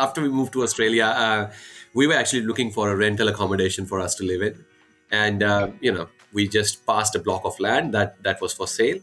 [0.00, 1.52] after we moved to Australia, uh,
[1.94, 4.64] we were actually looking for a rental accommodation for us to live in,
[5.10, 8.66] and uh, you know, we just passed a block of land that that was for
[8.66, 8.98] sale,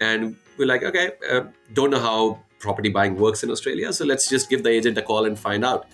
[0.00, 4.28] and we're like, okay, uh, don't know how property buying works in Australia, so let's
[4.28, 5.86] just give the agent a call and find out.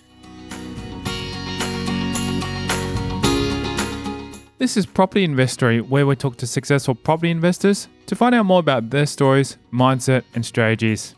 [4.59, 8.61] This is Property Investory, where we talk to successful property investors to find out more
[8.61, 11.15] about their stories, mindset, and strategies.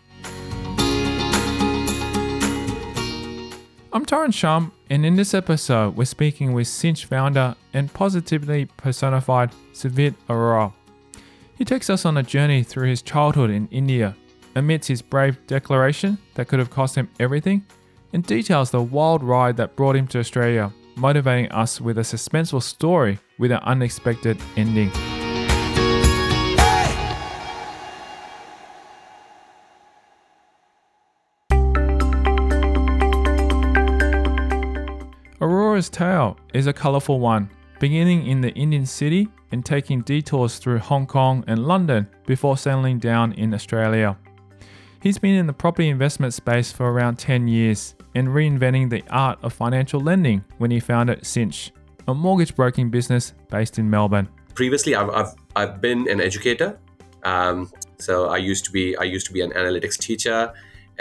[3.95, 9.51] I'm Tyron Shum, and in this episode, we're speaking with Cinch founder and positively personified
[9.75, 10.73] Suvidh Arora.
[11.59, 14.17] He takes us on a journey through his childhood in India,
[14.55, 17.67] amidst his brave declaration that could have cost him everything,
[18.15, 22.63] and details the wild ride that brought him to Australia, motivating us with a suspenseful
[22.63, 24.91] story with an unexpected ending.
[35.73, 37.49] Arora's tale is a colourful one,
[37.81, 42.99] beginning in the Indian city and taking detours through Hong Kong and London before settling
[42.99, 44.19] down in Australia.
[45.01, 49.39] He's been in the property investment space for around 10 years and reinventing the art
[49.43, 51.73] of financial lending when he founded Cinch,
[52.07, 54.29] a mortgage broking business based in Melbourne.
[54.55, 56.79] Previously, I've, I've, I've been an educator.
[57.23, 60.53] Um, so I used to be I used to be an analytics teacher,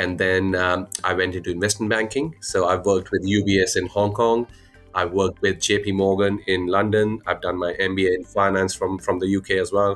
[0.01, 2.35] and then um, I went into investment banking.
[2.41, 4.47] So I've worked with UBS in Hong Kong.
[4.95, 7.19] I've worked with JP Morgan in London.
[7.27, 9.93] I've done my MBA in finance from from the UK as well.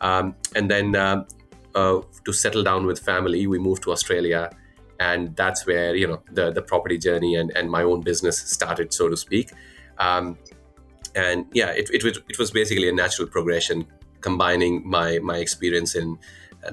[0.00, 1.24] Um, and then uh,
[1.74, 4.50] uh, to settle down with family, we moved to Australia,
[4.98, 8.92] and that's where you know the the property journey and and my own business started,
[8.92, 9.52] so to speak.
[9.98, 10.36] Um,
[11.14, 13.86] and yeah, it, it was it was basically a natural progression,
[14.20, 16.18] combining my my experience in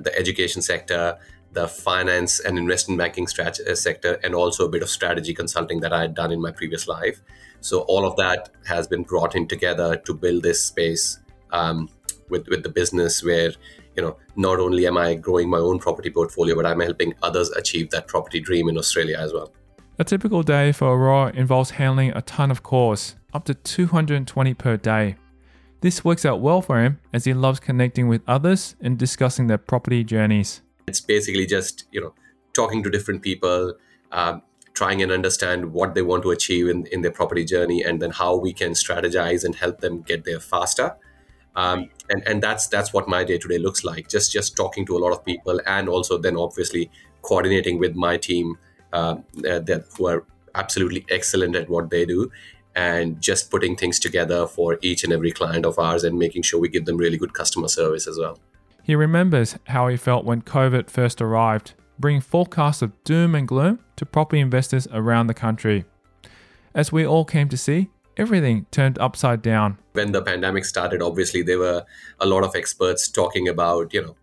[0.05, 1.17] the education sector,
[1.53, 5.79] the finance and investment banking strat- uh, sector, and also a bit of strategy consulting
[5.81, 7.21] that I had done in my previous life.
[7.59, 11.19] So all of that has been brought in together to build this space
[11.51, 11.89] um,
[12.29, 13.51] with with the business where
[13.95, 17.49] you know not only am I growing my own property portfolio, but I'm helping others
[17.51, 19.51] achieve that property dream in Australia as well.
[19.99, 24.77] A typical day for Arora involves handling a ton of calls, up to 220 per
[24.77, 25.15] day.
[25.81, 29.57] This works out well for him as he loves connecting with others and discussing their
[29.57, 30.61] property journeys.
[30.87, 32.13] It's basically just, you know,
[32.53, 33.75] talking to different people,
[34.11, 34.41] um,
[34.73, 38.11] trying and understand what they want to achieve in, in their property journey, and then
[38.11, 40.95] how we can strategize and help them get there faster.
[41.55, 44.07] Um, and and that's that's what my day to day looks like.
[44.07, 46.89] Just just talking to a lot of people, and also then obviously
[47.21, 48.57] coordinating with my team
[48.93, 50.25] um, uh, that who are
[50.55, 52.31] absolutely excellent at what they do
[52.75, 56.59] and just putting things together for each and every client of ours and making sure
[56.59, 58.37] we give them really good customer service as well.
[58.83, 63.79] He remembers how he felt when COVID first arrived, bringing forecasts of doom and gloom
[63.95, 65.85] to property investors around the country.
[66.73, 69.77] As we all came to see, everything turned upside down.
[69.93, 71.85] When the pandemic started, obviously there were
[72.19, 74.15] a lot of experts talking about, you know,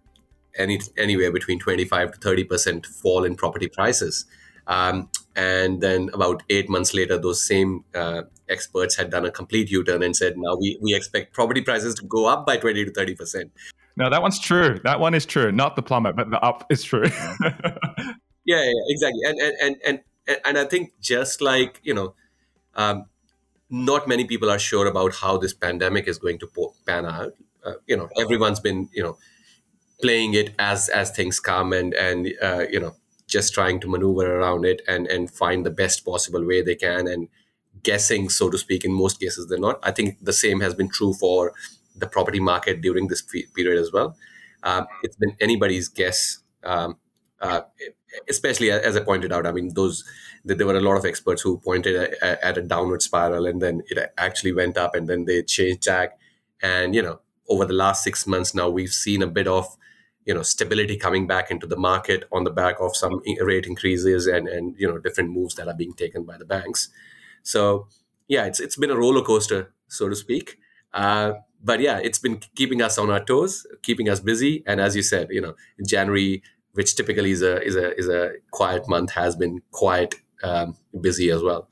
[0.57, 4.27] any anywhere between 25 to 30% fall in property prices.
[4.67, 9.71] Um, and then about eight months later, those same uh, experts had done a complete
[9.71, 12.91] U-turn and said, "Now we, we expect property prices to go up by twenty to
[12.91, 13.53] thirty percent."
[13.99, 14.79] No, that one's true.
[14.85, 15.51] That one is true.
[15.51, 17.03] Not the plummet, but the up is true.
[18.45, 19.23] yeah, yeah, exactly.
[19.27, 20.01] And and and and
[20.45, 22.15] and I think just like you know,
[22.77, 23.07] um,
[23.71, 26.49] not many people are sure about how this pandemic is going to
[26.87, 27.33] pan out.
[27.65, 29.19] Uh, you know, everyone's been you know
[30.01, 32.95] playing it as as things come and and uh, you know
[33.27, 37.09] just trying to maneuver around it and and find the best possible way they can
[37.09, 37.29] and
[37.83, 40.89] guessing so to speak in most cases they're not i think the same has been
[40.89, 41.53] true for
[41.99, 44.17] the property market during this period as well.
[44.63, 46.97] Um, it's been anybody's guess um,
[47.41, 47.61] uh,
[48.29, 50.05] especially as i pointed out i mean those
[50.45, 53.83] there were a lot of experts who pointed at, at a downward spiral and then
[53.89, 56.19] it actually went up and then they changed tack.
[56.63, 59.77] and you know over the last six months now we've seen a bit of
[60.25, 64.27] you know stability coming back into the market on the back of some rate increases
[64.27, 66.89] and and you know different moves that are being taken by the banks.
[67.43, 67.89] So
[68.27, 70.59] yeah it's it's been a roller coaster so to speak.
[70.93, 71.33] Uh,
[71.63, 75.03] but yeah it's been keeping us on our toes keeping us busy and as you
[75.03, 75.55] said you know
[75.87, 80.77] january which typically is a is a is a quiet month has been quite um,
[81.01, 81.69] busy as well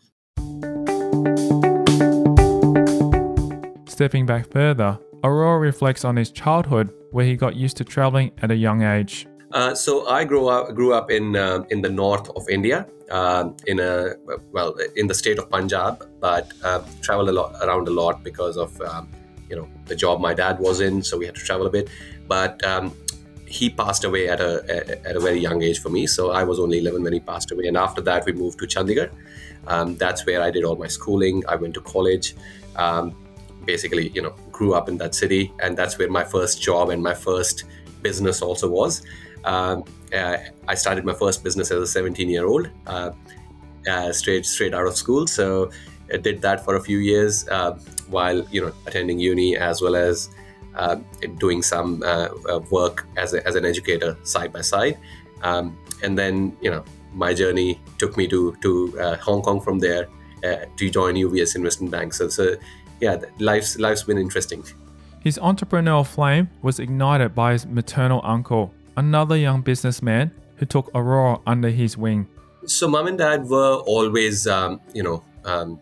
[3.87, 8.50] stepping back further Arora reflects on his childhood where he got used to traveling at
[8.50, 9.27] a young age.
[9.53, 13.50] Uh, so I grew up grew up in uh, in the north of India, uh,
[13.67, 14.15] in a
[14.53, 18.56] well in the state of Punjab, but uh, traveled a lot around a lot because
[18.56, 19.09] of um,
[19.49, 21.89] you know the job my dad was in, so we had to travel a bit.
[22.27, 22.93] But um,
[23.47, 26.07] he passed away at a at a very young age for me.
[26.07, 28.67] So I was only 11 when he passed away, and after that we moved to
[28.67, 29.11] Chandigarh.
[29.69, 31.43] Um, that's where I did all my schooling.
[31.49, 32.35] I went to college.
[32.77, 33.17] Um,
[33.65, 37.03] basically, you know, grew up in that city, and that's where my first job and
[37.03, 37.65] my first
[38.03, 39.03] business also was.
[39.45, 39.85] Um,
[40.15, 40.37] uh,
[40.69, 43.11] I started my first business as a 17 year old, uh,
[43.89, 45.27] uh, straight straight out of school.
[45.27, 45.71] So
[46.12, 47.73] I did that for a few years uh,
[48.08, 50.31] while you know attending uni as well as
[50.76, 50.97] uh,
[51.38, 54.99] doing some uh, uh, work as, a, as an educator side by side.
[55.43, 59.79] Um, and then, you know, my journey took me to, to uh, Hong Kong from
[59.79, 60.06] there
[60.76, 62.12] to join UBS Investment Bank.
[62.12, 62.56] So, so
[63.00, 64.64] yeah, life's, life's been interesting.
[65.20, 71.41] His entrepreneurial flame was ignited by his maternal uncle, another young businessman who took Arora
[71.47, 72.29] under his wing.
[72.67, 75.81] So, mom and dad were always, um, you know, um,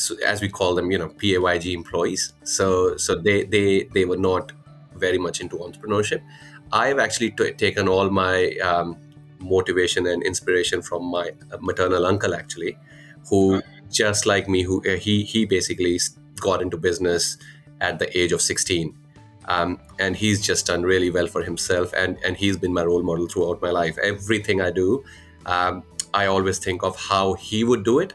[0.00, 2.32] so as we call them, you know, PAYG employees.
[2.44, 4.52] So so they they they were not
[4.96, 6.22] very much into entrepreneurship.
[6.72, 8.96] I've actually t- taken all my um,
[9.40, 12.78] motivation and inspiration from my maternal uncle, actually,
[13.28, 13.60] who
[13.90, 15.98] just like me, who uh, he he basically
[16.40, 17.36] got into business
[17.80, 18.96] at the age of 16.
[19.46, 23.02] Um, and he's just done really well for himself and, and he's been my role
[23.02, 25.02] model throughout my life everything i do
[25.46, 25.82] um,
[26.14, 28.12] i always think of how he would do it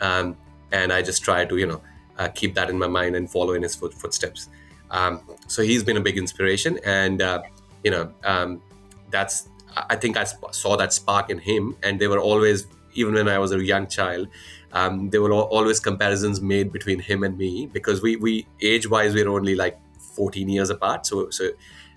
[0.00, 0.36] um,
[0.72, 1.82] and I just try to you know
[2.18, 4.48] uh, keep that in my mind and follow in his foot, footsteps.
[4.90, 7.42] Um, so he's been a big inspiration, and uh,
[7.84, 8.62] you know um,
[9.10, 13.28] that's I think I saw that spark in him, and they were always even when
[13.28, 14.28] I was a young child.
[14.72, 19.14] Um, there were always comparisons made between him and me because we, we age wise
[19.14, 19.80] we are only like
[20.14, 21.50] 14 years apart so so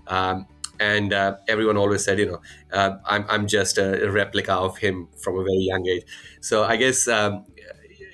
[0.08, 0.48] um,
[0.80, 2.42] and uh, everyone always said you know
[2.72, 6.04] uh, I'm, I'm just a replica of him from a very young age
[6.42, 7.46] so i guess um,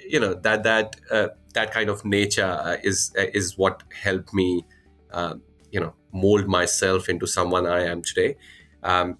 [0.10, 4.34] you know that that uh, that kind of nature uh, is uh, is what helped
[4.34, 4.66] me
[5.12, 5.42] um,
[5.72, 8.36] you know mold myself into someone I am today.
[8.84, 9.18] Um,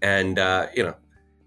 [0.00, 0.94] and uh, you know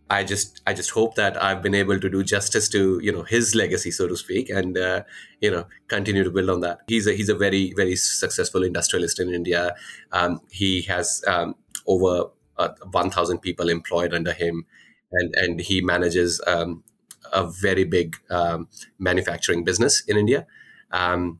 [0.10, 3.24] I just I just hope that I've been able to do justice to you know
[3.24, 5.04] his legacy so to speak and uh,
[5.42, 6.80] you know continue to build on that.
[6.88, 9.76] He's a he's a very very successful industrialist in India.
[10.12, 11.56] Um, he has um,
[11.86, 14.66] over uh, 1000 people employed under him
[15.12, 16.84] and and he manages um,
[17.38, 18.68] a very big um,
[19.00, 20.46] manufacturing business in India.
[20.92, 21.40] Um,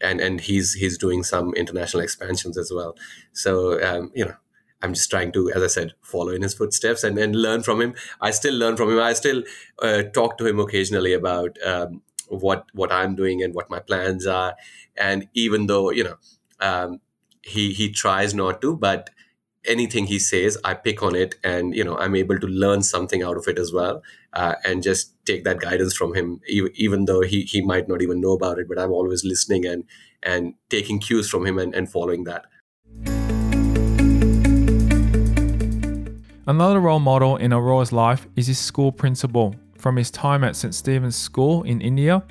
[0.00, 2.96] and, and he's he's doing some international expansions as well.
[3.32, 4.34] So um, you know,
[4.82, 7.80] I'm just trying to, as I said, follow in his footsteps and, and learn from
[7.80, 7.94] him.
[8.20, 9.00] I still learn from him.
[9.00, 9.42] I still
[9.80, 14.26] uh, talk to him occasionally about um, what what I'm doing and what my plans
[14.26, 14.54] are.
[14.96, 16.16] And even though you know
[16.60, 17.00] um,
[17.42, 19.10] he he tries not to, but
[19.66, 23.22] anything he says i pick on it and you know i'm able to learn something
[23.22, 24.02] out of it as well
[24.34, 28.20] uh, and just take that guidance from him even though he, he might not even
[28.20, 29.84] know about it but i'm always listening and
[30.24, 32.46] and taking cues from him and, and following that.
[36.46, 39.54] Another role model in arora's life is his school principal.
[39.78, 42.22] From his time at st stephen's school in india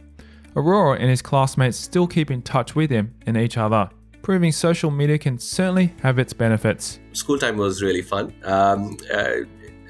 [0.56, 3.88] aurora and his classmates still keep in touch with him and each other
[4.23, 6.99] proving social media can certainly have its benefits.
[7.11, 8.33] School time was really fun.
[8.43, 9.41] Um, uh,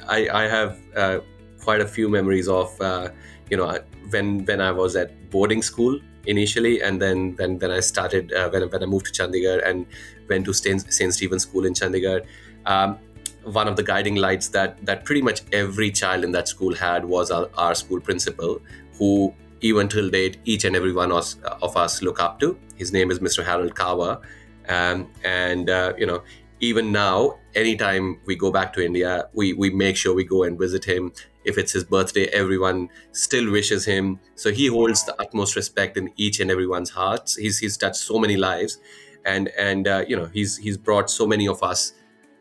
[0.10, 1.20] I, I, have uh,
[1.62, 3.10] quite a few memories of, uh,
[3.50, 7.80] you know, when when I was at boarding school initially, and then then, then I
[7.80, 9.86] started uh, when, when I moved to Chandigarh and
[10.28, 11.14] went to St.
[11.14, 12.26] Stephen's School in Chandigarh.
[12.66, 12.98] Um,
[13.44, 17.06] one of the guiding lights that that pretty much every child in that school had
[17.06, 18.60] was our, our school principal,
[18.98, 19.34] who
[19.64, 22.60] even till date, each and every one of, of us look up to.
[22.76, 23.44] His name is Mr.
[23.44, 24.20] Harold Kawa.
[24.68, 26.22] Um, and, uh, you know,
[26.60, 30.60] even now, anytime we go back to India, we, we make sure we go and
[30.60, 31.14] visit him.
[31.46, 34.20] If it's his birthday, everyone still wishes him.
[34.36, 37.38] So he holds the utmost respect in each and everyone's hearts.
[37.38, 38.80] He's, he's touched so many lives.
[39.26, 41.94] And, and uh, you know, he's, he's brought so many of us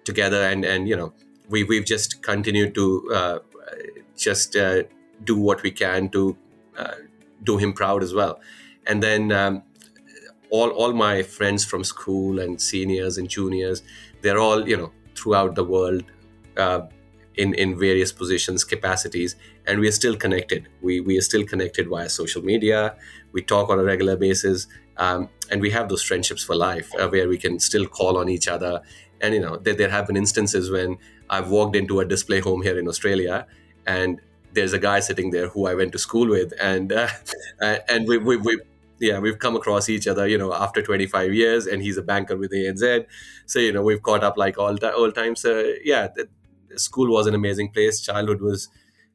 [0.04, 0.42] together.
[0.42, 1.12] And, and you know,
[1.48, 3.38] we, we've just continued to uh,
[4.16, 4.82] just uh,
[5.24, 6.36] do what we can to
[6.76, 6.94] uh,
[7.42, 8.40] do him proud as well.
[8.86, 9.62] And then um,
[10.50, 13.82] all all my friends from school and seniors and juniors,
[14.22, 16.04] they're all you know throughout the world.
[16.56, 16.86] Uh,
[17.34, 21.88] in, in various positions capacities and we are still connected we, we are still connected
[21.88, 22.94] via social media
[23.32, 24.66] we talk on a regular basis
[24.98, 28.28] um, and we have those friendships for life uh, where we can still call on
[28.28, 28.82] each other
[29.22, 30.98] and you know there, there have been instances when
[31.30, 33.46] i've walked into a display home here in australia
[33.86, 34.20] and
[34.52, 37.08] there's a guy sitting there who I went to school with, and uh,
[37.60, 38.60] and we, we, we
[38.98, 42.36] yeah we've come across each other you know after 25 years, and he's a banker
[42.36, 43.06] with ANZ,
[43.46, 45.40] so you know we've caught up like all the old times.
[45.40, 46.28] So yeah, the,
[46.76, 48.00] school was an amazing place.
[48.00, 48.68] Childhood was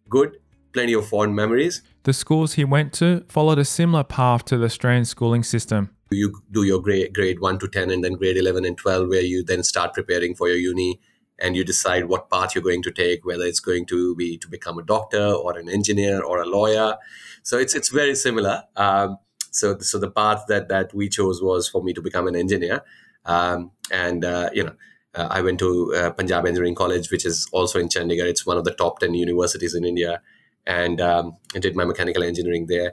[0.09, 0.37] good,
[0.73, 1.81] plenty of fond memories.
[2.03, 5.89] The schools he went to followed a similar path to the Australian schooling system.
[6.09, 9.21] You do your grade, grade 1 to 10 and then grade 11 and 12, where
[9.21, 11.01] you then start preparing for your uni
[11.39, 14.47] and you decide what path you're going to take, whether it's going to be to
[14.47, 16.97] become a doctor or an engineer or a lawyer.
[17.43, 18.63] So it's it's very similar.
[18.75, 19.17] Um,
[19.51, 22.81] so so the path that that we chose was for me to become an engineer,
[23.25, 24.75] um, and uh, you know.
[25.15, 28.29] Uh, I went to uh, Punjab Engineering College, which is also in Chandigarh.
[28.29, 30.21] It's one of the top 10 universities in India.
[30.67, 32.91] And um, I did my mechanical engineering there.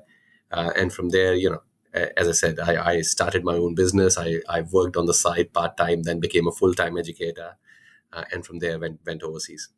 [0.50, 4.16] Uh, and from there, you know, as I said, I, I started my own business.
[4.16, 7.56] I, I worked on the side part time, then became a full time educator
[8.14, 9.68] uh, and from there went, went overseas.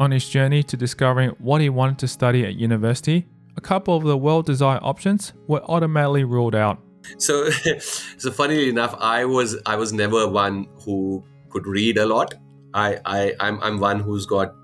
[0.00, 3.26] On his journey to discovering what he wanted to study at university,
[3.56, 6.78] a couple of the well-desired options were automatically ruled out.
[7.18, 7.50] So,
[8.18, 12.34] so funnily enough, I was I was never one who could read a lot.
[12.74, 14.54] I, I I'm, I'm one who's got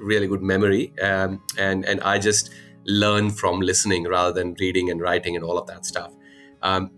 [0.00, 2.50] really good memory, um, and and I just
[2.86, 6.12] learn from listening rather than reading and writing and all of that stuff.
[6.62, 6.90] Um,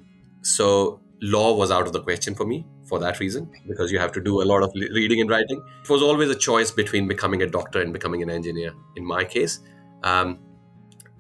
[0.43, 4.13] so law was out of the question for me for that reason because you have
[4.13, 5.63] to do a lot of reading and writing.
[5.83, 9.25] It was always a choice between becoming a doctor and becoming an engineer in my
[9.25, 9.61] case.
[10.03, 10.39] Um,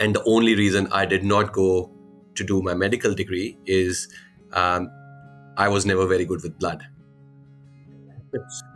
[0.00, 1.90] and the only reason i did not go
[2.35, 4.09] to do my medical degree is
[4.52, 4.90] um,
[5.57, 6.83] i was never very good with blood.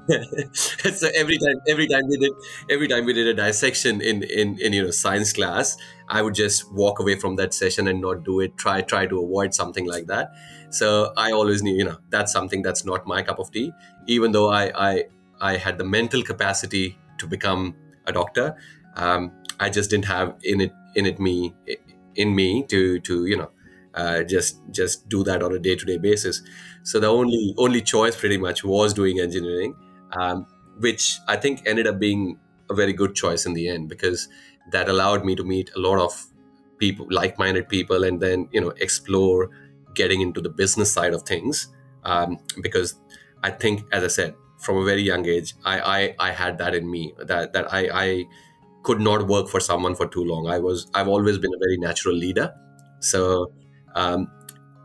[1.01, 2.33] So every time every time we did
[2.71, 5.77] every time we did a dissection in in in you know science class
[6.09, 9.23] i would just walk away from that session and not do it try try to
[9.23, 10.31] avoid something like that
[10.81, 13.71] so i always knew you know that's something that's not my cup of tea
[14.07, 15.05] even though i i
[15.41, 17.75] i had the mental capacity to become
[18.07, 18.57] a doctor
[18.97, 21.55] um, i just didn't have in it in it me
[22.15, 23.51] in me to to you know
[23.95, 26.43] uh, just just do that on a day to day basis.
[26.83, 29.77] So the only only choice pretty much was doing engineering,
[30.13, 30.47] um,
[30.81, 32.39] which I think ended up being
[32.71, 34.29] a very good choice in the end because
[34.73, 36.27] that allowed me to meet a lot of
[36.79, 39.51] people, like minded people, and then you know explore
[39.95, 41.69] getting into the business side of things.
[42.05, 42.95] Um, because
[43.43, 46.75] I think, as I said, from a very young age, I I, I had that
[46.75, 48.25] in me that that I, I
[48.83, 50.47] could not work for someone for too long.
[50.49, 52.55] I was I've always been a very natural leader.
[53.01, 53.53] So
[53.95, 54.31] um,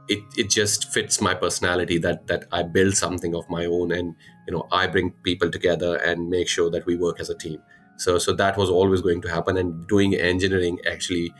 [0.07, 4.15] it, it just fits my personality that that I build something of my own and
[4.47, 7.59] you know I bring people together and make sure that we work as a team.
[7.97, 11.33] So so that was always going to happen and doing engineering actually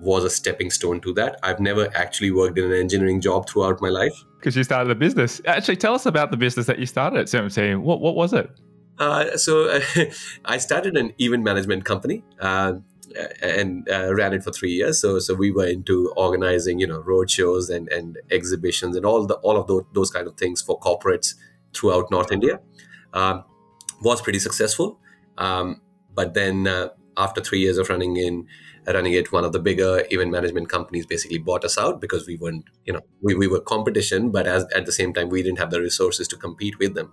[0.00, 1.38] was a stepping stone to that.
[1.42, 4.14] I've never actually worked in an engineering job throughout my life.
[4.38, 5.40] Because you started a business.
[5.46, 7.82] Actually, tell us about the business that you started at 17.
[7.82, 8.50] What what was it?
[8.98, 9.80] Uh, so uh,
[10.44, 12.24] I started an event management company.
[12.40, 12.74] Uh,
[13.42, 15.00] and uh, ran it for three years.
[15.00, 19.26] So so we were into organizing, you know, road shows and, and exhibitions and all
[19.26, 21.34] the all of those, those kind of things for corporates
[21.74, 22.60] throughout North India.
[23.12, 23.44] Um,
[24.00, 24.98] was pretty successful,
[25.36, 25.80] um,
[26.14, 28.46] but then uh, after three years of running in
[28.94, 32.36] running it, one of the bigger event management companies basically bought us out because we
[32.36, 35.58] weren't, you know, we, we were competition, but as at the same time we didn't
[35.58, 37.12] have the resources to compete with them.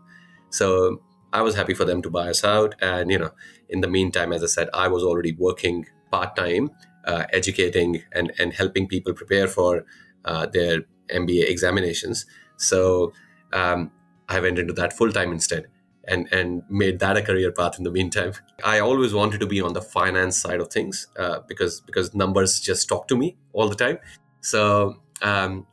[0.50, 1.02] So
[1.34, 2.76] I was happy for them to buy us out.
[2.82, 3.32] And, you know,
[3.70, 6.72] in the meantime, as I said, I was already working part time,
[7.06, 9.86] uh, educating and, and helping people prepare for
[10.26, 12.26] uh, their MBA examinations.
[12.58, 13.14] So
[13.54, 13.92] um,
[14.30, 15.68] I went into that full time instead.
[16.10, 18.32] And, and made that a career path in the meantime.
[18.64, 22.62] I always wanted to be on the finance side of things uh, because because numbers
[22.62, 24.00] just talk to me all the time.
[24.40, 25.68] So um,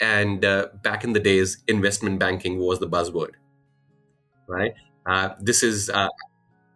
[0.00, 3.32] and uh, back in the days, investment banking was the buzzword,
[4.46, 4.74] right?
[5.06, 6.08] Uh, this is, uh,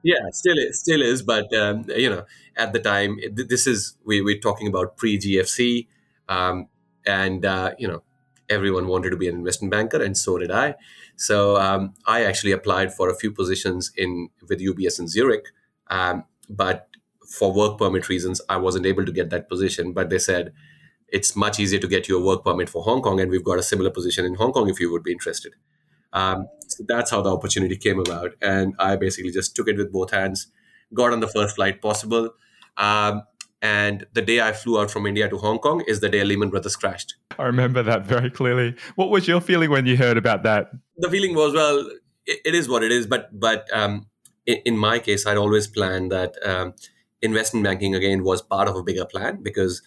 [0.03, 2.25] yeah, still is, still is, but um, you know,
[2.57, 5.87] at the time, this is we we're talking about pre GFC,
[6.29, 6.69] um,
[7.07, 8.03] and uh, you know,
[8.49, 10.75] everyone wanted to be an investment banker, and so did I.
[11.17, 15.47] So um, I actually applied for a few positions in with UBS in Zurich,
[15.89, 16.89] um, but
[17.29, 19.93] for work permit reasons, I wasn't able to get that position.
[19.93, 20.53] But they said
[21.09, 23.59] it's much easier to get you a work permit for Hong Kong, and we've got
[23.59, 25.55] a similar position in Hong Kong if you would be interested.
[26.13, 28.33] Um, so that's how the opportunity came about.
[28.41, 30.49] And I basically just took it with both hands,
[30.93, 32.31] got on the first flight possible.
[32.77, 33.23] Um,
[33.65, 36.51] and the day I flew out from India to Hong Kong is the day Lehman
[36.51, 37.15] Brothers crashed.
[37.39, 38.77] I remember that very clearly.
[38.95, 40.71] What was your feeling when you heard about that?
[40.99, 41.79] The feeling was, well,
[42.27, 43.07] it, it is what it is.
[43.07, 44.07] But but um,
[44.45, 46.75] in, in, my case, I'd always planned that um,
[47.23, 49.81] investment banking again was part of a bigger plan because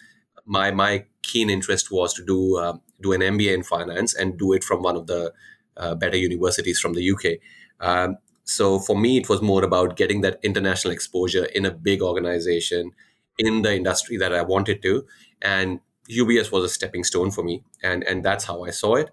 [0.44, 4.54] my my keen interest was to do uh, do an MBA in finance and do
[4.54, 5.32] it from one of the
[5.76, 7.38] uh, better universities from the UK.
[7.78, 12.02] Um, so for me, it was more about getting that international exposure in a big
[12.02, 12.90] organization
[13.38, 15.04] in the industry that I wanted to,
[15.40, 15.80] and
[16.10, 19.10] UBS was a stepping stone for me, and and that's how I saw it.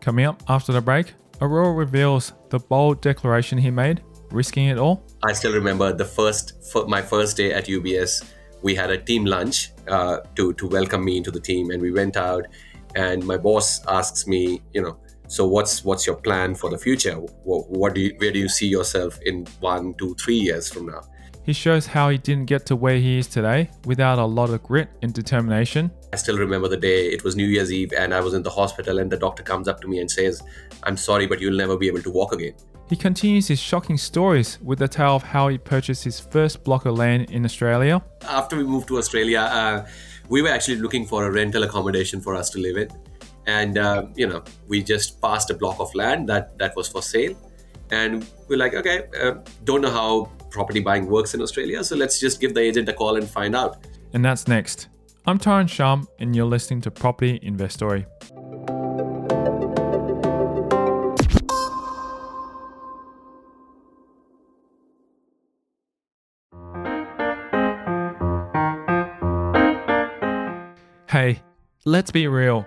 [0.00, 5.02] Coming up after the break, Arora reveals the bold declaration he made, risking it all.
[5.24, 6.52] I still remember the first,
[6.86, 8.24] my first day at UBS.
[8.62, 11.92] We had a team lunch uh, to to welcome me into the team, and we
[11.92, 12.46] went out.
[12.94, 14.96] And my boss asks me, you know,
[15.28, 17.14] so what's what's your plan for the future?
[17.14, 20.86] What, what do you, where do you see yourself in one, two, three years from
[20.86, 21.02] now?
[21.46, 24.64] He shows how he didn't get to where he is today without a lot of
[24.64, 25.92] grit and determination.
[26.12, 28.50] I still remember the day, it was New Year's Eve, and I was in the
[28.50, 30.42] hospital, and the doctor comes up to me and says,
[30.82, 32.54] I'm sorry, but you'll never be able to walk again.
[32.88, 36.84] He continues his shocking stories with the tale of how he purchased his first block
[36.84, 38.02] of land in Australia.
[38.22, 39.86] After we moved to Australia, uh,
[40.28, 42.88] we were actually looking for a rental accommodation for us to live in.
[43.46, 47.02] And, uh, you know, we just passed a block of land that, that was for
[47.02, 47.34] sale.
[47.90, 49.34] And we're like, okay, uh,
[49.64, 51.84] don't know how property buying works in Australia.
[51.84, 53.86] So let's just give the agent a call and find out.
[54.12, 54.88] And that's next.
[55.26, 58.06] I'm Tyron Shum, and you're listening to Property Investory.
[71.08, 71.42] Hey,
[71.84, 72.66] let's be real.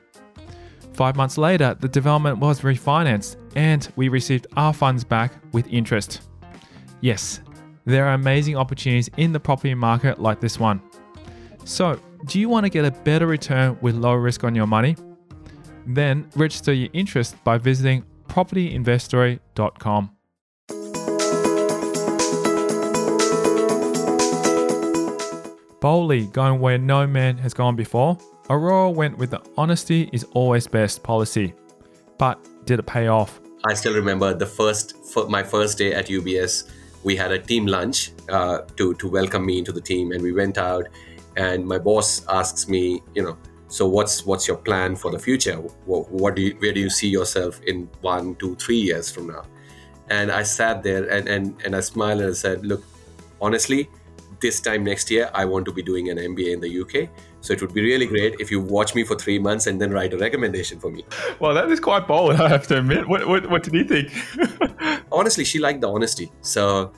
[0.93, 6.21] Five months later, the development was refinanced, and we received our funds back with interest.
[6.99, 7.41] Yes,
[7.85, 10.81] there are amazing opportunities in the property market like this one.
[11.63, 14.95] So, do you want to get a better return with lower risk on your money?
[15.87, 20.11] Then register your interest by visiting propertyinvestory.com.
[25.79, 28.17] Boldly going where no man has gone before,
[28.51, 31.53] Arora went with the honesty is always best policy.
[32.17, 33.39] But did it pay off?
[33.65, 34.95] I still remember the first,
[35.29, 36.69] my first day at UBS
[37.03, 40.33] we had a team lunch uh, to to welcome me into the team, and we
[40.33, 40.85] went out.
[41.37, 43.37] And my boss asks me, you know,
[43.69, 45.55] so what's what's your plan for the future?
[45.85, 49.27] What, what do you, where do you see yourself in one, two, three years from
[49.27, 49.43] now?
[50.09, 52.83] And I sat there and and and I smiled and I said, look,
[53.39, 53.89] honestly,
[54.41, 57.09] this time next year I want to be doing an MBA in the UK.
[57.41, 59.91] So it would be really great if you watch me for three months and then
[59.91, 61.05] write a recommendation for me.
[61.39, 63.07] Well, that is quite bold, I have to admit.
[63.07, 64.11] What, what, what did you think?
[65.11, 66.31] Honestly, she liked the honesty.
[66.41, 66.91] So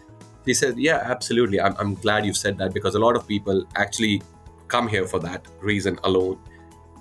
[0.46, 1.60] she said, Yeah, absolutely.
[1.60, 4.22] I'm, I'm glad you said that because a lot of people actually
[4.68, 6.40] come here for that reason alone,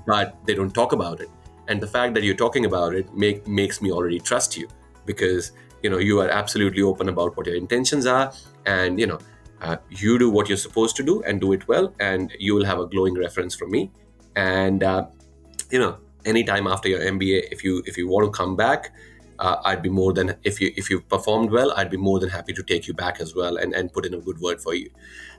[0.07, 1.31] but they don't talk about it.
[1.69, 4.69] And the fact that you're talking about it make, makes me already trust you
[5.07, 5.53] because
[5.83, 8.33] you know you are absolutely open about what your intentions are
[8.67, 9.19] and you know
[9.63, 12.65] uh, you do what you're supposed to do and do it well and you will
[12.65, 13.91] have a glowing reference from me.
[14.37, 15.07] And uh,
[15.73, 18.93] you know anytime after your mba if you if you want to come back
[19.39, 22.29] uh, i'd be more than if you if you performed well i'd be more than
[22.29, 24.75] happy to take you back as well and and put in a good word for
[24.75, 24.91] you.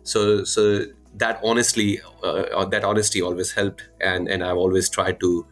[0.03, 5.45] So so that honestly uh, that honesty always helped and and i've always tried to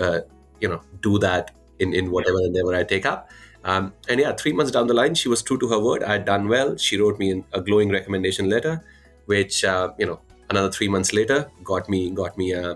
[0.00, 0.20] uh,
[0.60, 3.30] you know do that in in whatever endeavor i take up
[3.64, 6.02] um, and yeah, three months down the line, she was true to her word.
[6.02, 6.76] I had done well.
[6.76, 8.84] She wrote me a glowing recommendation letter,
[9.26, 10.20] which uh, you know
[10.50, 12.74] another three months later got me got me uh,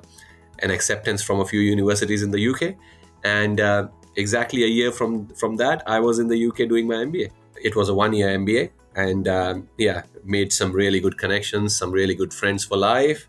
[0.60, 2.76] an acceptance from a few universities in the UK.
[3.24, 6.94] And uh, exactly a year from from that, I was in the UK doing my
[6.94, 7.30] MBA.
[7.62, 11.90] It was a one year MBA, and um, yeah, made some really good connections, some
[11.90, 13.26] really good friends for life,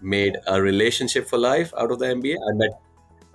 [0.00, 2.36] made a relationship for life out of the MBA.
[2.36, 2.80] I met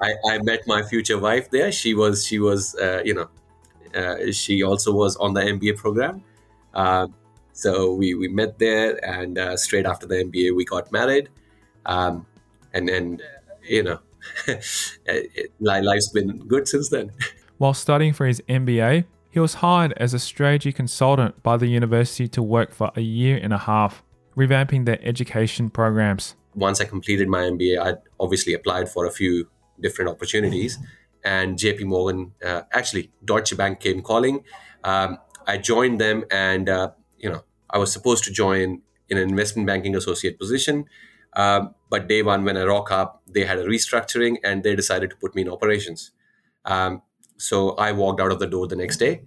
[0.01, 1.71] I, I met my future wife there.
[1.71, 3.29] She was she was uh, you know
[3.95, 6.23] uh, she also was on the MBA program.
[6.73, 7.07] Uh,
[7.53, 11.29] so we, we met there, and uh, straight after the MBA, we got married.
[11.85, 12.25] Um,
[12.73, 13.19] and then,
[13.63, 13.99] you know,
[15.59, 17.11] life's been good since then.
[17.57, 22.27] While studying for his MBA, he was hired as a strategy consultant by the university
[22.29, 24.03] to work for a year and a half,
[24.37, 26.35] revamping their education programs.
[26.55, 29.49] Once I completed my MBA, I obviously applied for a few
[29.81, 30.77] different opportunities
[31.23, 34.43] and JP Morgan, uh, actually Deutsche Bank came calling.
[34.83, 39.29] Um, I joined them, and uh, you know I was supposed to join in an
[39.29, 40.85] investment banking associate position.
[41.33, 45.09] Um, but day one, when I rock up, they had a restructuring, and they decided
[45.11, 46.11] to put me in operations.
[46.65, 47.01] Um,
[47.37, 49.23] so I walked out of the door the next day,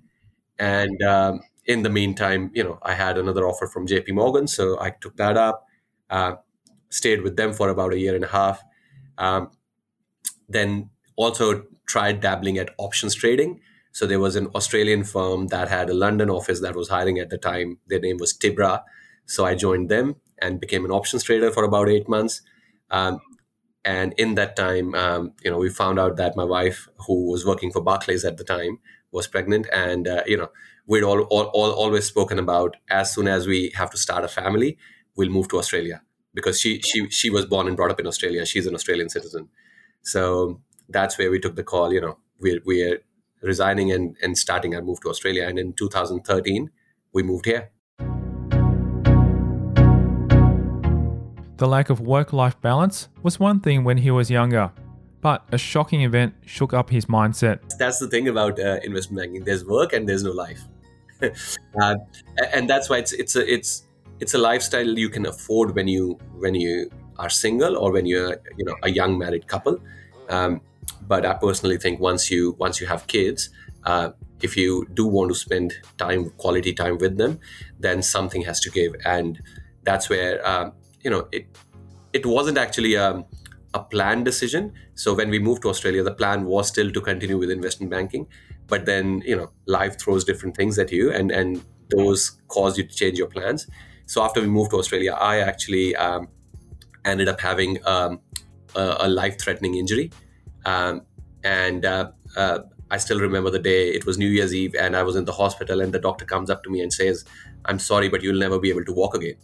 [0.58, 4.78] and um, in the meantime, you know, I had another offer from JP Morgan, so
[4.80, 5.66] I took that up.
[6.10, 6.36] Uh,
[6.90, 8.62] stayed with them for about a year and a half.
[9.18, 9.50] Um,
[10.48, 13.60] then also tried dabbling at options trading.
[13.92, 17.30] So there was an Australian firm that had a London office that was hiring at
[17.30, 17.78] the time.
[17.88, 18.82] Their name was Tibra.
[19.26, 22.42] So I joined them and became an options trader for about eight months.
[22.90, 23.20] Um,
[23.84, 27.44] and in that time, um, you know, we found out that my wife, who was
[27.44, 28.78] working for Barclays at the time,
[29.10, 30.50] was pregnant, and uh, you know,
[30.86, 34.28] we'd all, all, all always spoken about as soon as we have to start a
[34.28, 34.78] family,
[35.16, 38.46] we'll move to Australia because she she she was born and brought up in Australia.
[38.46, 39.48] She's an Australian citizen,
[40.02, 40.60] so
[40.92, 41.92] that's where we took the call.
[41.92, 43.00] You know, we're we're
[43.42, 45.46] resigning and and starting our move to Australia.
[45.48, 46.70] And in 2013,
[47.12, 47.70] we moved here.
[51.62, 54.72] The lack of work life balance was one thing when he was younger,
[55.20, 57.60] but a shocking event shook up his mindset.
[57.78, 60.60] That's the thing about uh, investment banking there's work and there's no life.
[61.22, 61.94] uh,
[62.52, 63.86] and that's why it's, it's, a, it's,
[64.18, 68.40] it's a lifestyle you can afford when you, when you are single or when you're
[68.56, 69.78] you know, a young married couple.
[70.28, 70.62] Um,
[71.02, 73.50] but I personally think once you once you have kids,
[73.84, 77.38] uh, if you do want to spend time, quality time with them,
[77.78, 79.40] then something has to give, and
[79.84, 81.46] that's where um, you know it
[82.12, 83.24] it wasn't actually a, um,
[83.74, 84.72] a planned decision.
[84.94, 88.26] So when we moved to australia the plan was still to continue with investment banking.
[88.68, 92.84] But then you know life throws different things at you and and those cause you
[92.84, 93.66] to change your plans.
[94.06, 96.28] So after we moved to australia i actually um,
[97.04, 98.20] ended up having um,
[98.74, 100.10] a, a life-threatening injury
[100.64, 101.02] um,
[101.44, 102.58] and uh, uh,
[102.90, 105.32] i still remember the day it was new year's eve and i was in the
[105.32, 107.24] hospital and the doctor comes up to me and says
[107.64, 109.36] i'm sorry but you'll never be able to walk again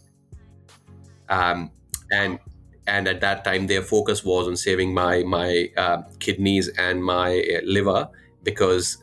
[1.29, 1.71] um,
[2.11, 2.39] and
[2.87, 7.39] and at that time their focus was on saving my my uh, kidneys and my
[7.55, 8.09] uh, liver
[8.43, 8.97] because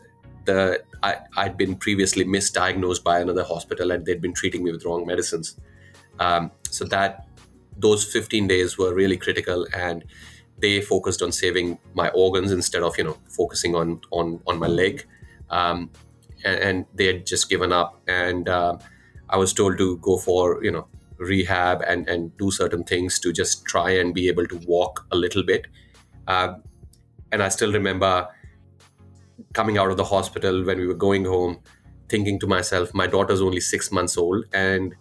[0.44, 4.84] the I, I'd been previously misdiagnosed by another hospital and they'd been treating me with
[4.84, 5.58] wrong medicines.
[6.18, 7.28] Um, so that
[7.76, 10.04] those 15 days were really critical and
[10.58, 14.66] they focused on saving my organs instead of you know focusing on on on my
[14.66, 15.06] leg
[15.50, 15.90] um,
[16.44, 18.76] and, and, they had just given up and uh,
[19.30, 20.86] i was told to go for you know
[21.18, 25.16] rehab and, and do certain things to just try and be able to walk a
[25.16, 25.66] little bit.
[26.26, 26.54] Uh,
[27.32, 28.28] and I still remember
[29.52, 31.58] coming out of the hospital when we were going home,
[32.08, 34.44] thinking to myself, my daughter's only six months old.
[34.52, 34.94] And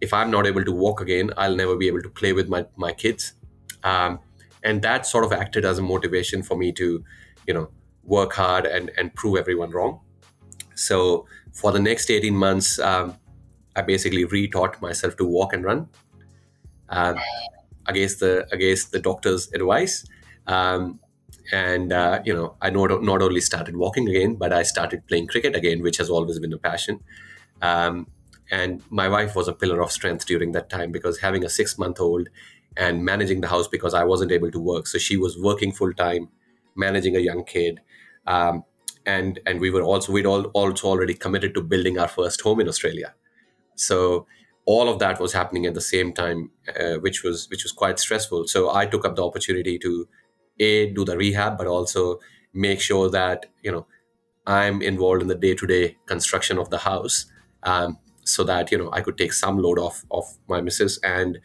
[0.00, 2.66] if I'm not able to walk again, I'll never be able to play with my,
[2.76, 3.34] my kids.
[3.82, 4.20] Um,
[4.64, 7.04] and that sort of acted as a motivation for me to,
[7.46, 7.68] you know,
[8.02, 10.00] work hard and, and prove everyone wrong.
[10.74, 13.16] So for the next 18 months, um,
[13.76, 15.88] I basically retaught myself to walk and run
[16.88, 17.16] um,
[17.86, 20.04] against the against the doctor's advice.
[20.46, 21.00] Um,
[21.52, 25.26] and uh, you know, I not not only started walking again, but I started playing
[25.26, 27.00] cricket again, which has always been a passion.
[27.60, 28.06] Um,
[28.50, 31.78] and my wife was a pillar of strength during that time because having a six
[31.78, 32.28] month old
[32.76, 35.92] and managing the house because I wasn't able to work, so she was working full
[35.92, 36.28] time,
[36.76, 37.80] managing a young kid.
[38.26, 38.64] Um,
[39.06, 42.60] and and we were also we'd all also already committed to building our first home
[42.60, 43.14] in Australia.
[43.76, 44.26] So
[44.66, 47.98] all of that was happening at the same time, uh, which was which was quite
[47.98, 48.46] stressful.
[48.48, 50.08] So I took up the opportunity to
[50.60, 52.20] a do the rehab, but also
[52.52, 53.86] make sure that you know
[54.46, 57.26] I'm involved in the day to day construction of the house,
[57.62, 61.38] um, so that you know I could take some load off of my missus, and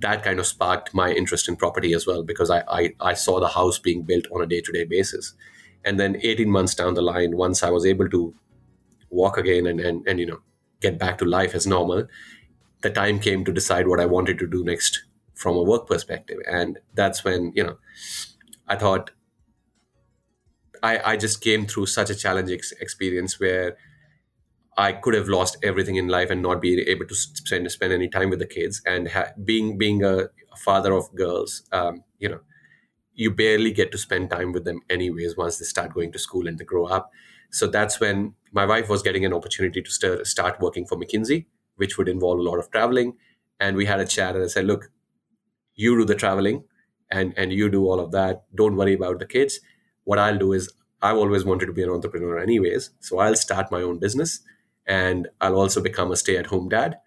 [0.00, 3.40] that kind of sparked my interest in property as well because I I, I saw
[3.40, 5.34] the house being built on a day to day basis,
[5.84, 8.34] and then 18 months down the line, once I was able to
[9.10, 10.40] walk again and and, and you know
[10.80, 12.06] get back to life as normal,
[12.82, 16.38] the time came to decide what I wanted to do next from a work perspective.
[16.46, 17.78] And that's when, you know,
[18.68, 19.10] I thought
[20.82, 23.76] I, I just came through such a challenging experience where
[24.76, 28.08] I could have lost everything in life and not be able to spend spend any
[28.08, 28.82] time with the kids.
[28.86, 32.40] And ha- being being a, father of girls, um, you know,
[33.14, 36.46] you barely get to spend time with them anyways once they start going to school
[36.48, 37.10] and they grow up.
[37.50, 41.46] So that's when my wife was getting an opportunity to start, start working for McKinsey,
[41.76, 43.14] which would involve a lot of traveling.
[43.60, 44.90] And we had a chat, and I said, "Look,
[45.74, 46.64] you do the traveling,
[47.10, 48.44] and and you do all of that.
[48.54, 49.60] Don't worry about the kids.
[50.04, 50.70] What I'll do is
[51.02, 52.90] I've always wanted to be an entrepreneur, anyways.
[53.00, 54.40] So I'll start my own business,
[54.86, 56.98] and I'll also become a stay-at-home dad,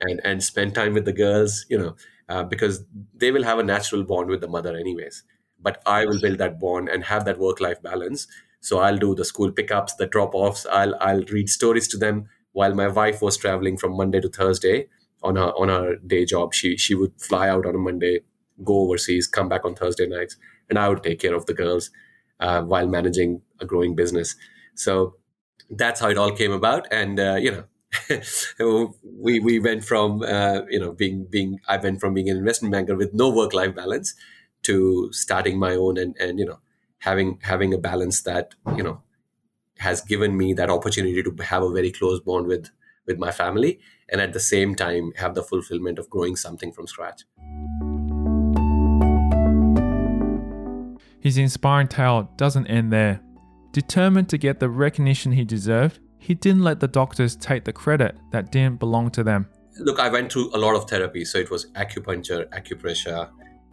[0.00, 1.64] and and spend time with the girls.
[1.68, 1.96] You know,
[2.28, 5.22] uh, because they will have a natural bond with the mother, anyways.
[5.60, 8.26] But I will build that bond and have that work-life balance
[8.60, 10.66] so I'll do the school pickups, the drop offs.
[10.66, 14.88] I'll I'll read stories to them while my wife was traveling from Monday to Thursday
[15.22, 16.54] on her on her day job.
[16.54, 18.22] She she would fly out on a Monday,
[18.64, 20.36] go overseas, come back on Thursday nights,
[20.68, 21.90] and I would take care of the girls
[22.40, 24.34] uh, while managing a growing business.
[24.74, 25.17] So
[25.70, 27.64] that's how it all came about, and uh, you know.
[29.02, 32.70] we we went from uh, you know being being I went from being an investment
[32.70, 34.14] banker with no work life balance
[34.64, 36.58] to starting my own and and you know
[36.98, 39.00] having having a balance that you know
[39.78, 42.68] has given me that opportunity to have a very close bond with
[43.06, 46.86] with my family and at the same time have the fulfillment of growing something from
[46.86, 47.22] scratch
[51.20, 53.20] His inspiring tale doesn't end there.
[53.78, 58.16] Determined to get the recognition he deserved, he didn't let the doctors take the credit
[58.32, 59.46] that didn't belong to them.
[59.78, 61.24] Look, I went through a lot of therapy.
[61.24, 63.30] So it was acupuncture, acupressure,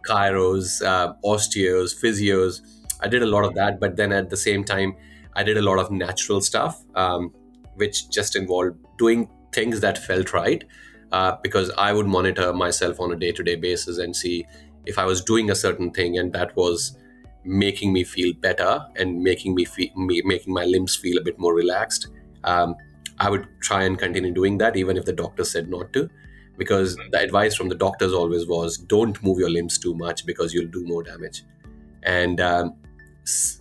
[0.08, 2.60] chiros, uh, osteos, physios.
[3.00, 3.80] I did a lot of that.
[3.80, 4.94] But then at the same time,
[5.34, 7.34] I did a lot of natural stuff, um,
[7.74, 10.62] which just involved doing things that felt right.
[11.10, 14.46] Uh, because I would monitor myself on a day to day basis and see
[14.84, 16.96] if I was doing a certain thing and that was
[17.46, 21.38] making me feel better and making me feel me, making my limbs feel a bit
[21.38, 22.08] more relaxed.
[22.44, 22.76] Um,
[23.18, 26.08] i would try and continue doing that even if the doctor said not to
[26.58, 30.54] because the advice from the doctors always was don't move your limbs too much because
[30.54, 31.44] you'll do more damage.
[32.02, 32.74] And um,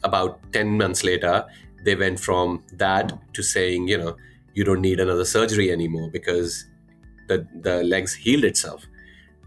[0.04, 1.46] about 10 months later
[1.84, 4.16] they went from that to saying you know
[4.54, 6.66] you don't need another surgery anymore because
[7.28, 8.86] the the legs healed itself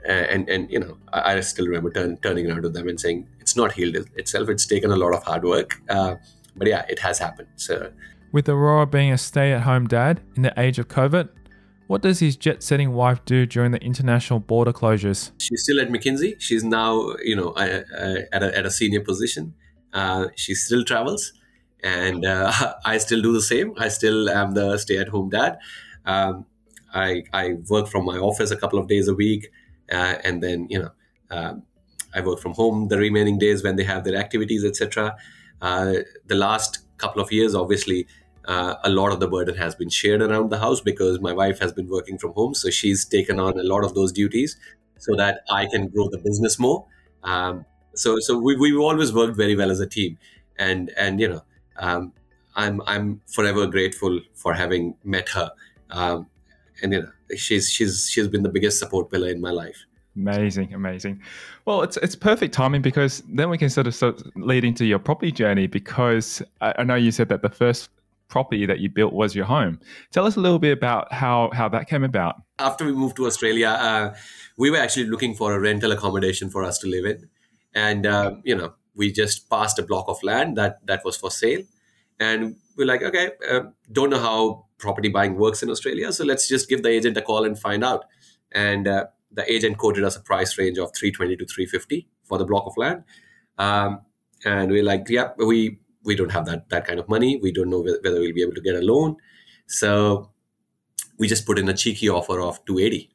[0.07, 3.29] and and you know I, I still remember turn, turning around to them and saying
[3.41, 4.49] it's not healed itself.
[4.49, 5.81] It's taken a lot of hard work.
[5.89, 6.17] Uh,
[6.57, 7.49] but yeah it has happened.
[7.57, 7.93] So
[8.33, 11.31] with arora being a stay-at-home dad in the age of covid
[11.87, 15.31] what does his jet-setting wife do during the international border closures?
[15.39, 16.39] She's still at mckinsey.
[16.39, 17.87] She's now you know at,
[18.43, 19.55] a, at a senior position.
[19.93, 21.33] Uh, she still travels.
[21.83, 22.53] And uh,
[22.85, 23.73] i still do the same.
[23.79, 25.59] I still am the stay-at-home dad.
[26.05, 26.45] Um,
[26.93, 29.51] I, I work from my office a couple of days a week
[29.91, 30.91] uh, and then you know
[31.31, 31.63] um,
[32.15, 35.17] I work from home the remaining days when they have their activities, etc.
[35.61, 35.95] Uh,
[36.27, 38.07] the last couple of years, obviously,
[38.47, 41.59] uh, a lot of the burden has been shared around the house because my wife
[41.59, 44.57] has been working from home, so she's taken on a lot of those duties
[44.99, 46.87] so that I can grow the business more.
[47.23, 50.19] Um, so, so we we've always worked very well as a team,
[50.59, 51.43] and and you know,
[51.77, 52.13] um,
[52.57, 55.51] I'm I'm forever grateful for having met her.
[55.91, 56.27] Um,
[56.83, 59.85] and you know, she's she's she's been the biggest support pillar in my life.
[60.17, 61.23] Amazing, amazing.
[61.65, 64.85] Well, it's it's perfect timing because then we can sort of, sort of lead into
[64.85, 67.91] your property journey because I, I know you said that the first
[68.29, 69.81] property that you built was your home.
[70.13, 72.37] Tell us a little bit about how how that came about.
[72.59, 74.15] After we moved to Australia, uh,
[74.57, 77.29] we were actually looking for a rental accommodation for us to live in,
[77.75, 81.31] and uh, you know we just passed a block of land that that was for
[81.31, 81.63] sale,
[82.19, 83.61] and we're like, okay, uh,
[83.91, 86.13] don't know how property buying works in Australia.
[86.13, 88.05] So let's just give the agent a call and find out.
[88.53, 92.45] And uh, the agent quoted us a price range of 320 to 350 for the
[92.45, 93.05] block of land.
[93.59, 94.01] Um,
[94.45, 97.39] and we're like, yeah, we we don't have that that kind of money.
[97.43, 99.17] We don't know whether we'll be able to get a loan.
[99.67, 100.31] So
[101.19, 103.11] we just put in a cheeky offer of 280.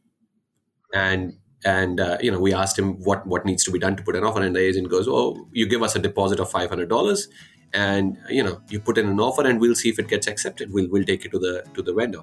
[0.94, 4.04] And and uh, you know we asked him what what needs to be done to
[4.04, 7.28] put an offer and the agent goes oh you give us a deposit of $500
[7.74, 10.72] and you know you put in an offer and we'll see if it gets accepted.
[10.72, 12.22] We'll we'll take it to the to the vendor.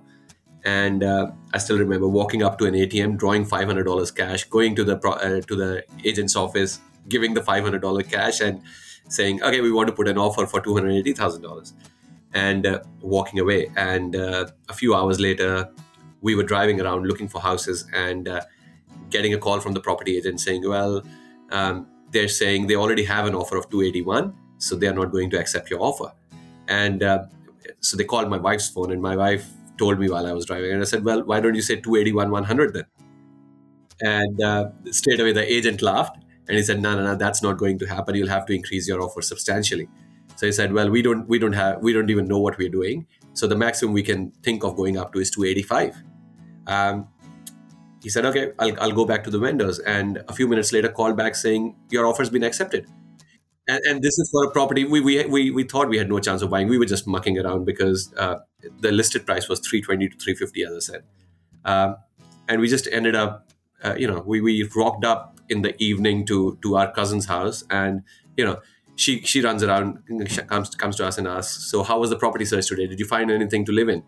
[0.62, 4.84] And uh, i still remember walking up to an atm drawing $500 cash going to
[4.84, 8.60] the uh, to the agent's office giving the $500 cash and
[9.08, 11.72] saying okay we want to put an offer for $280000
[12.34, 13.72] and uh, walking away.
[13.74, 15.70] And uh, a few hours later
[16.20, 18.42] we were driving around looking for houses and uh,
[19.08, 21.02] getting a call from the property agent saying well
[21.50, 25.30] um, they're saying they already have an offer of 281 so they are not going
[25.30, 26.12] to accept your offer.
[26.68, 27.24] And uh,
[27.80, 30.72] so they called my wife's phone, and my wife told me while I was driving,
[30.72, 32.84] and I said, "Well, why don't you say 281 100 then?"
[34.02, 36.16] And uh, straight away the agent laughed,
[36.48, 38.14] and he said, "No, no, no, that's not going to happen.
[38.14, 39.88] You'll have to increase your offer substantially."
[40.36, 42.76] So he said, "Well, we don't, we don't have, we don't even know what we're
[42.80, 43.06] doing.
[43.34, 46.02] So the maximum we can think of going up to is 285."
[46.66, 47.08] Um,
[48.02, 50.88] he said, "Okay, I'll, I'll go back to the vendors." And a few minutes later,
[50.88, 52.86] called back saying, "Your offer's been accepted."
[53.70, 56.18] And, and, this is for a property we, we we we thought we had no
[56.18, 56.68] chance of buying.
[56.68, 58.37] We were just mucking around because uh,
[58.80, 61.02] the listed price was three twenty to three fifty, as I said,
[61.64, 61.96] um,
[62.48, 63.52] and we just ended up,
[63.85, 67.64] uh, you know, we we rocked up in the evening to to our cousin's house,
[67.70, 68.02] and
[68.37, 68.61] you know.
[68.96, 70.02] She, she runs around,
[70.46, 72.87] comes comes to us and asks, "So how was the property search today?
[72.87, 74.02] Did you find anything to live in?"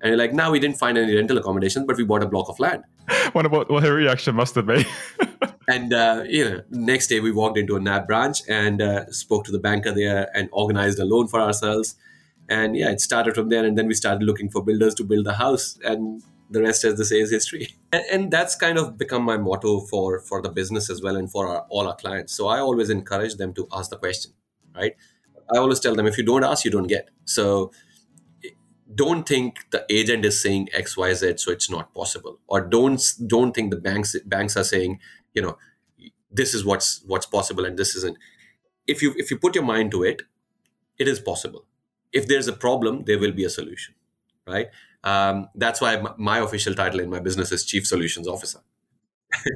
[0.00, 2.48] And you're like, "No, we didn't find any rental accommodation, but we bought a block
[2.48, 2.84] of land."
[3.32, 4.86] What, what her reaction must have been.
[5.68, 9.44] And uh, you know, next day we walked into a NAB branch and uh, spoke
[9.44, 11.94] to the banker there and organized a loan for ourselves.
[12.48, 13.66] And yeah, it started from there.
[13.66, 16.96] And then we started looking for builders to build the house, and the rest, as
[16.96, 17.68] they say, is history.
[17.90, 21.30] And, and that's kind of become my motto for for the business as well, and
[21.30, 22.34] for our, all our clients.
[22.34, 24.32] So I always encourage them to ask the question,
[24.74, 24.94] right?
[25.54, 27.08] I always tell them if you don't ask, you don't get.
[27.24, 27.70] So
[28.94, 33.02] don't think the agent is saying X, Y, Z, so it's not possible, or don't
[33.26, 34.98] don't think the banks banks are saying
[35.38, 35.56] you know
[36.42, 38.18] this is what's what's possible and this isn't
[38.94, 40.22] if you if you put your mind to it
[40.98, 41.64] it is possible
[42.12, 43.94] if there's a problem, there will be a solution,
[44.46, 44.68] right?
[45.04, 48.60] Um, that's why my, official title in my business is Chief Solutions Officer.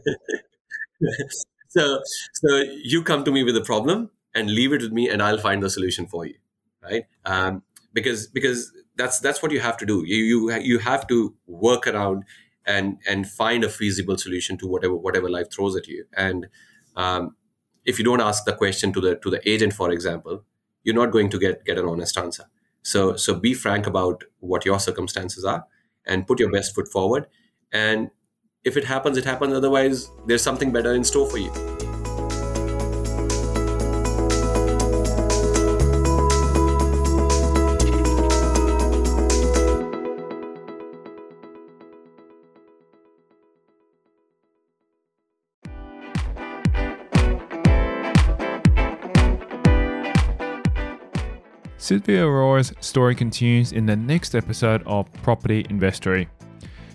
[1.69, 2.01] so,
[2.35, 5.39] so you come to me with a problem and leave it with me, and I'll
[5.39, 6.37] find the solution for you,
[6.83, 7.07] right?
[7.25, 10.05] Um, because because that's that's what you have to do.
[10.07, 12.25] You you you have to work around
[12.67, 16.05] and and find a feasible solution to whatever whatever life throws at you.
[16.17, 16.49] And
[16.97, 17.37] um,
[17.85, 20.45] if you don't ask the question to the to the agent, for example,
[20.85, 22.45] you're not going to get get an honest answer.
[22.83, 25.65] So so be frank about what your circumstances are
[26.07, 27.27] and put your best foot forward.
[27.73, 28.11] And
[28.65, 29.55] if it happens, it happens.
[29.55, 31.72] Otherwise, there's something better in store for you.
[51.83, 56.29] Suvidh Arora's story continues in the next episode of Property Investory.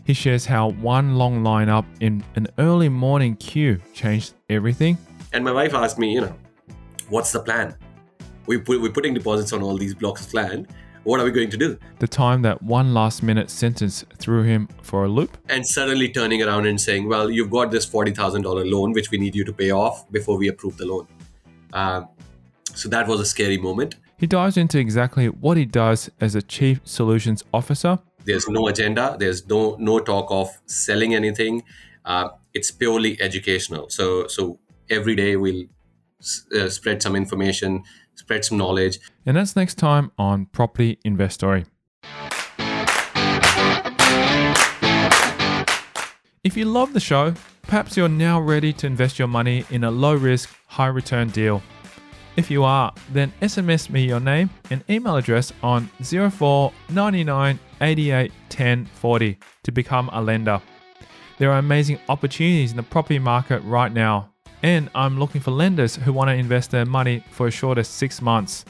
[0.06, 4.98] He shares how one long lineup in an early morning queue changed everything.
[5.34, 6.34] And my wife asked me, you know,
[7.10, 7.76] what's the plan?
[8.46, 10.68] We put, we're putting deposits on all these blocks of land.
[11.04, 11.78] What are we going to do?
[12.00, 15.38] The time that one last minute sentence threw him for a loop.
[15.50, 19.36] And suddenly turning around and saying, well, you've got this $40,000 loan, which we need
[19.36, 21.10] you to pay off before we approve the loan.
[21.74, 22.08] Um,
[22.74, 23.96] so that was a scary moment.
[24.20, 28.00] He dives into exactly what he does as a chief solutions officer.
[28.26, 29.16] There's no agenda.
[29.20, 31.64] There's no no talk of selling anything.
[32.04, 33.90] Uh, it's purely educational.
[33.90, 35.66] So so every day we'll
[36.56, 37.84] uh, spread some information,
[38.16, 39.00] spread some knowledge.
[39.24, 41.66] And that's next time on Property Investory.
[46.44, 49.92] If you love the show, perhaps you're now ready to invest your money in a
[49.92, 51.62] low risk, high return deal.
[52.38, 58.32] If you are, then SMS me your name and email address on 04 99 88
[58.50, 60.62] 10 40 to become a lender.
[61.40, 64.30] There are amazing opportunities in the property market right now,
[64.62, 67.88] and I'm looking for lenders who want to invest their money for as short as
[67.88, 68.66] six months.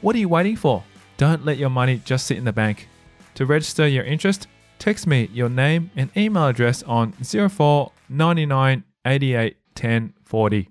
[0.00, 0.82] What are you waiting for?
[1.18, 2.88] Don't let your money just sit in the bank.
[3.34, 4.48] To register your interest,
[4.80, 10.68] text me your name and email address on 04 99 88 10 40.